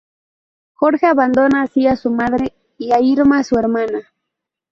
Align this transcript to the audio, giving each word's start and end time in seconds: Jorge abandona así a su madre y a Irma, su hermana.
Jorge 0.73 1.05
abandona 1.05 1.61
así 1.61 1.85
a 1.85 1.95
su 1.95 2.09
madre 2.09 2.55
y 2.79 2.91
a 2.91 2.99
Irma, 2.99 3.43
su 3.43 3.59
hermana. 3.59 4.01